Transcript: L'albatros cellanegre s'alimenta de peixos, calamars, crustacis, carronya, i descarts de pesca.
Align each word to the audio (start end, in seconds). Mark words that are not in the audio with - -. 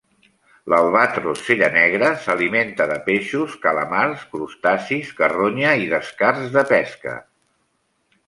L'albatros 0.73 1.41
cellanegre 1.49 2.07
s'alimenta 2.23 2.87
de 2.93 2.95
peixos, 3.09 3.53
calamars, 3.67 4.25
crustacis, 4.33 5.13
carronya, 5.21 5.77
i 5.85 5.87
descarts 5.95 6.51
de 6.59 6.67
pesca. 6.75 7.17